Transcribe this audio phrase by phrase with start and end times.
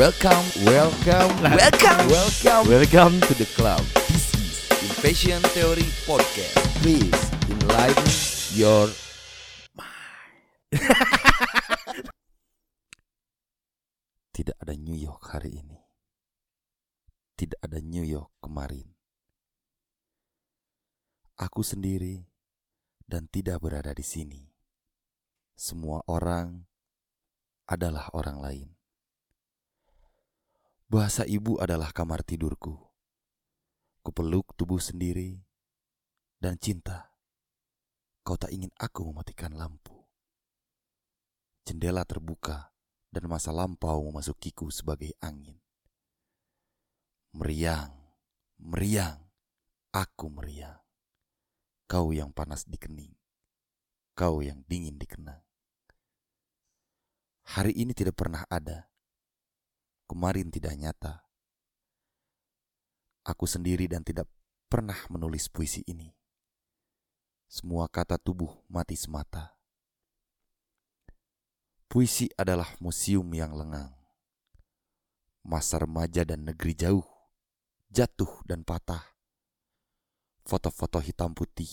[0.00, 3.84] Welcome, welcome, welcome, welcome, welcome to the club.
[4.08, 4.64] This is
[4.96, 6.56] Invasion Theory Podcast.
[6.80, 7.12] Please
[7.52, 8.08] enlighten
[8.56, 8.88] your
[14.32, 15.76] Tidak ada New York hari ini.
[17.36, 18.88] Tidak ada New York kemarin.
[21.36, 22.24] Aku sendiri
[23.04, 24.48] dan tidak berada di sini.
[25.60, 26.64] Semua orang
[27.68, 28.79] adalah orang lain.
[30.90, 32.74] Bahasa ibu adalah kamar tidurku.
[34.02, 35.38] Kupeluk tubuh sendiri
[36.42, 37.14] dan cinta.
[38.26, 39.94] Kau tak ingin aku mematikan lampu.
[41.62, 42.74] Jendela terbuka
[43.14, 45.62] dan masa lampau memasukiku sebagai angin.
[47.38, 47.94] Meriang,
[48.58, 49.30] meriang,
[49.94, 50.82] aku meriang.
[51.86, 53.14] Kau yang panas di kening,
[54.18, 55.38] kau yang dingin di kenang.
[57.46, 58.89] Hari ini tidak pernah ada,
[60.10, 61.22] kemarin tidak nyata.
[63.22, 64.26] Aku sendiri dan tidak
[64.66, 66.10] pernah menulis puisi ini.
[67.46, 69.54] Semua kata tubuh mati semata.
[71.86, 73.94] Puisi adalah museum yang lengang.
[75.46, 77.06] Masa remaja dan negeri jauh,
[77.94, 79.14] jatuh dan patah.
[80.42, 81.70] Foto-foto hitam putih,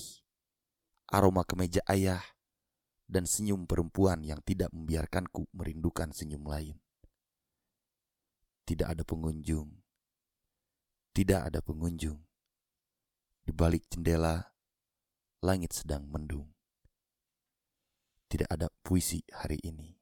[1.10, 2.22] aroma kemeja ayah,
[3.10, 6.78] dan senyum perempuan yang tidak membiarkanku merindukan senyum lain.
[8.68, 9.72] Tidak ada pengunjung,
[11.16, 12.20] tidak ada pengunjung.
[13.42, 14.44] Di balik jendela,
[15.40, 16.52] langit sedang mendung.
[18.28, 19.96] Tidak ada puisi hari ini.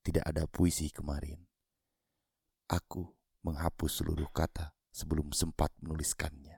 [0.00, 1.42] Tidak ada puisi kemarin.
[2.70, 6.51] Aku menghapus seluruh kata sebelum sempat menuliskannya.